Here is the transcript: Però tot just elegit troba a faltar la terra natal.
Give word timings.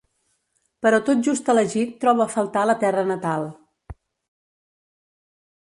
Però 0.85 0.99
tot 1.09 1.21
just 1.27 1.51
elegit 1.53 1.93
troba 2.05 2.25
a 2.27 2.35
faltar 2.37 2.65
la 2.71 2.77
terra 2.85 3.07
natal. 3.13 3.49